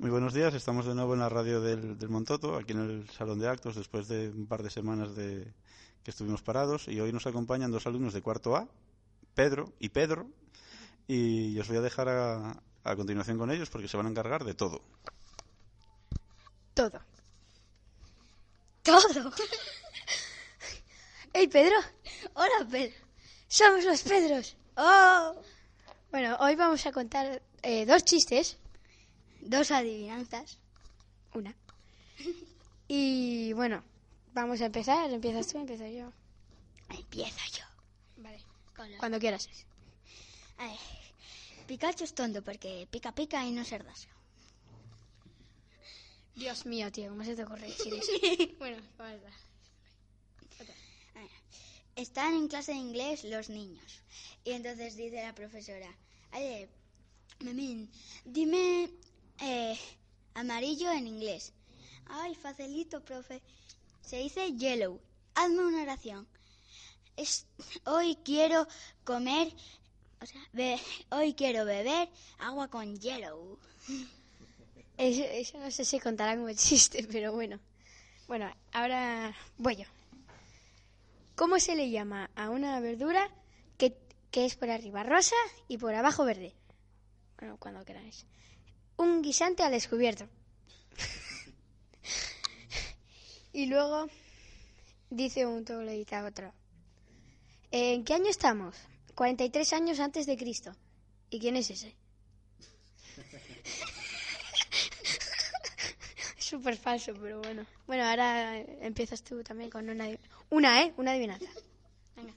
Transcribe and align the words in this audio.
Muy 0.00 0.10
buenos 0.10 0.32
días, 0.32 0.54
estamos 0.54 0.86
de 0.86 0.94
nuevo 0.94 1.12
en 1.12 1.20
la 1.20 1.28
radio 1.28 1.60
del, 1.60 1.98
del 1.98 2.08
Montoto, 2.08 2.56
aquí 2.56 2.72
en 2.72 2.80
el 2.80 3.10
Salón 3.10 3.38
de 3.38 3.48
Actos, 3.48 3.76
después 3.76 4.08
de 4.08 4.30
un 4.30 4.46
par 4.46 4.62
de 4.62 4.70
semanas 4.70 5.14
de 5.14 5.52
que 6.02 6.10
estuvimos 6.10 6.42
parados, 6.42 6.88
y 6.88 6.98
hoy 6.98 7.12
nos 7.12 7.26
acompañan 7.26 7.70
dos 7.70 7.86
alumnos 7.86 8.14
de 8.14 8.22
cuarto 8.22 8.56
A, 8.56 8.66
Pedro 9.34 9.72
y 9.78 9.90
Pedro, 9.90 10.28
y 11.06 11.58
os 11.60 11.68
voy 11.68 11.76
a 11.76 11.82
dejar 11.82 12.08
a, 12.08 12.62
a 12.84 12.96
continuación 12.96 13.36
con 13.38 13.50
ellos 13.50 13.68
porque 13.68 13.86
se 13.86 13.98
van 13.98 14.06
a 14.06 14.10
encargar 14.10 14.44
de 14.44 14.54
todo. 14.54 14.80
Todo. 16.74 17.00
Todo. 18.82 19.32
¡Hey, 21.34 21.48
Pedro! 21.48 21.76
Hola, 22.34 22.66
Pedro. 22.68 22.94
Somos 23.46 23.84
los 23.84 24.02
Pedros. 24.02 24.56
¡Oh! 24.76 25.34
Bueno, 26.10 26.36
hoy 26.40 26.56
vamos 26.56 26.84
a 26.86 26.92
contar 26.92 27.42
eh, 27.62 27.84
dos 27.84 28.04
chistes. 28.04 28.58
Dos 29.52 29.70
adivinanzas. 29.70 30.58
Una. 31.34 31.54
Y 32.88 33.52
bueno, 33.52 33.82
vamos 34.32 34.60
a 34.62 34.66
empezar. 34.66 35.10
¿Empiezas 35.10 35.46
tú? 35.48 35.58
¿Empiezo 35.58 35.86
yo? 35.86 36.10
Empiezo 36.88 37.38
yo. 37.58 37.64
Vale. 38.16 38.38
Los- 38.88 38.98
Cuando 38.98 39.18
quieras. 39.18 39.48
A 40.58 40.66
ver, 40.68 40.78
Pikachu 41.66 42.04
es 42.04 42.14
tonto 42.14 42.42
porque 42.42 42.88
pica 42.90 43.12
pica 43.14 43.44
y 43.44 43.52
no 43.52 43.64
se 43.64 43.78
das. 43.78 44.08
Dios 46.34 46.64
mío, 46.64 46.90
tío, 46.90 47.10
¿cómo 47.10 47.24
se 47.24 47.36
te 47.36 47.44
ocurre 47.44 47.66
decir 47.66 47.92
eso? 47.92 48.10
bueno, 48.58 48.78
vamos 48.96 49.20
a 49.24 51.20
Están 51.94 52.34
en 52.34 52.48
clase 52.48 52.72
de 52.72 52.78
inglés 52.78 53.22
los 53.24 53.50
niños. 53.50 54.00
Y 54.44 54.52
entonces 54.52 54.96
dice 54.96 55.22
la 55.22 55.34
profesora, 55.34 55.94
oye, 56.32 56.68
Memín, 57.40 57.90
dime 58.24 58.88
eh, 59.42 59.76
amarillo 60.34 60.90
en 60.92 61.06
inglés. 61.06 61.52
Ay, 62.06 62.34
facilito, 62.34 63.04
profe. 63.04 63.42
Se 64.00 64.18
dice 64.18 64.52
yellow. 64.52 65.00
Hazme 65.34 65.64
una 65.64 65.82
oración. 65.82 66.26
Es, 67.16 67.46
hoy 67.84 68.16
quiero 68.24 68.66
comer, 69.04 69.52
o 70.20 70.26
sea, 70.26 70.40
hoy 71.10 71.34
quiero 71.34 71.64
beber 71.64 72.08
agua 72.38 72.68
con 72.68 72.98
yellow. 72.98 73.58
Eso, 74.98 75.22
eso 75.24 75.58
no 75.58 75.70
sé 75.70 75.84
si 75.86 75.98
contará 75.98 76.36
como 76.36 76.52
chiste, 76.52 77.04
pero 77.10 77.32
bueno. 77.32 77.58
Bueno, 78.28 78.54
ahora 78.72 79.34
voy 79.58 79.76
yo. 79.76 79.84
¿Cómo 81.34 81.58
se 81.58 81.74
le 81.74 81.90
llama 81.90 82.30
a 82.36 82.50
una 82.50 82.78
verdura 82.78 83.28
que, 83.78 83.96
que 84.30 84.44
es 84.44 84.54
por 84.54 84.70
arriba 84.70 85.02
rosa 85.02 85.34
y 85.66 85.78
por 85.78 85.94
abajo 85.94 86.24
verde? 86.24 86.54
Bueno, 87.38 87.56
cuando 87.58 87.84
queráis. 87.84 88.26
Un 88.96 89.22
guisante 89.22 89.62
al 89.62 89.72
descubierto. 89.72 90.28
y 93.52 93.66
luego 93.66 94.08
dice 95.10 95.46
un 95.46 95.64
troglodita 95.64 96.20
a 96.20 96.26
otro. 96.26 96.52
¿En 97.70 98.04
qué 98.04 98.14
año 98.14 98.28
estamos? 98.28 98.76
43 99.14 99.72
años 99.72 100.00
antes 100.00 100.26
de 100.26 100.36
Cristo. 100.36 100.74
¿Y 101.30 101.38
quién 101.38 101.56
es 101.56 101.70
ese? 101.70 101.94
Súper 106.38 106.76
falso, 106.76 107.14
pero 107.20 107.40
bueno. 107.40 107.64
Bueno, 107.86 108.04
ahora 108.04 108.58
empiezas 108.58 109.22
tú 109.22 109.42
también 109.42 109.70
con 109.70 109.88
una... 109.88 110.06
Una, 110.50 110.82
¿eh? 110.82 110.92
Una 110.98 111.12
adivinanza. 111.12 111.48
Venga. 112.14 112.34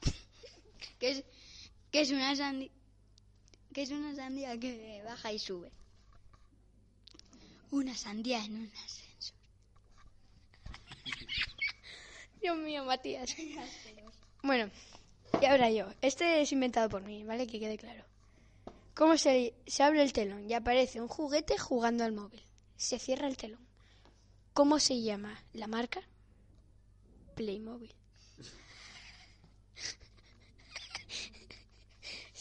¿Qué 0.98 1.10
es, 1.10 1.24
qué 1.90 2.00
es 2.00 2.10
una 2.10 2.34
sandía? 2.34 2.70
¿Qué 3.78 3.84
es 3.84 3.92
una 3.92 4.12
sandía 4.12 4.58
que 4.58 5.02
baja 5.04 5.32
y 5.32 5.38
sube? 5.38 5.70
Una 7.70 7.96
sandía 7.96 8.44
en 8.44 8.56
un 8.56 8.72
ascensor. 8.84 9.36
Dios 12.42 12.56
mío, 12.58 12.84
Matías. 12.84 13.36
Bueno, 14.42 14.68
y 15.40 15.44
ahora 15.44 15.70
yo. 15.70 15.86
Este 16.02 16.40
es 16.40 16.50
inventado 16.50 16.88
por 16.88 17.02
mí, 17.02 17.22
¿vale? 17.22 17.46
Que 17.46 17.60
quede 17.60 17.78
claro. 17.78 18.04
¿Cómo 18.96 19.16
se, 19.16 19.54
se 19.68 19.84
abre 19.84 20.02
el 20.02 20.12
telón 20.12 20.50
y 20.50 20.54
aparece 20.54 21.00
un 21.00 21.06
juguete 21.06 21.56
jugando 21.56 22.02
al 22.02 22.10
móvil? 22.10 22.42
Se 22.76 22.98
cierra 22.98 23.28
el 23.28 23.36
telón. 23.36 23.64
¿Cómo 24.54 24.80
se 24.80 25.00
llama 25.00 25.40
la 25.52 25.68
marca? 25.68 26.00
Playmobil. 27.36 27.94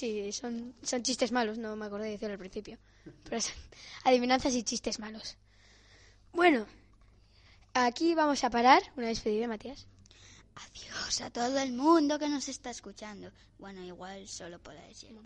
Sí, 0.00 0.32
son, 0.32 0.74
son 0.82 1.02
chistes 1.02 1.30
malos, 1.30 1.58
no 1.58 1.76
me 1.76 1.84
acordé 1.84 2.06
de 2.06 2.12
decirlo 2.12 2.32
al 2.32 2.38
principio. 2.38 2.78
Pero 3.24 3.38
son 3.38 3.52
adivinanzas 4.04 4.54
y 4.54 4.62
chistes 4.62 4.98
malos. 4.98 5.36
Bueno, 6.32 6.64
aquí 7.74 8.14
vamos 8.14 8.42
a 8.42 8.48
parar. 8.48 8.82
Una 8.96 9.08
despedida, 9.08 9.46
Matías. 9.46 9.86
Adiós 10.54 11.20
a 11.20 11.28
todo 11.28 11.58
el 11.58 11.74
mundo 11.74 12.18
que 12.18 12.30
nos 12.30 12.48
está 12.48 12.70
escuchando. 12.70 13.30
Bueno, 13.58 13.82
igual 13.82 14.26
solo 14.26 14.58
por 14.58 14.72
decir. 14.72 15.18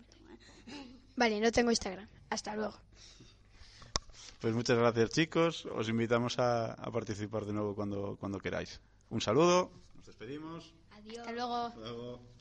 Vale, 1.15 1.39
no 1.39 1.53
tengo 1.53 1.71
Instagram. 1.71 2.09
Hasta 2.29 2.53
luego. 2.57 2.77
Pues 4.41 4.53
muchas 4.53 4.77
gracias 4.77 5.09
chicos, 5.11 5.65
os 5.67 5.87
invitamos 5.87 6.37
a, 6.37 6.73
a 6.73 6.91
participar 6.91 7.45
de 7.45 7.53
nuevo 7.53 7.75
cuando, 7.75 8.17
cuando 8.19 8.39
queráis. 8.39 8.81
Un 9.09 9.21
saludo, 9.21 9.71
nos 9.95 10.05
despedimos. 10.05 10.73
Adiós. 10.91 11.19
Hasta 11.19 11.31
luego. 11.31 11.55
Hasta 11.55 11.79
luego. 11.79 12.35